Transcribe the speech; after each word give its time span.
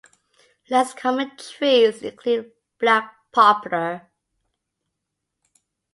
Less 0.71 0.95
common 0.95 1.37
trees 1.37 2.01
include 2.01 2.53
black 2.79 3.13
poplar. 3.31 4.09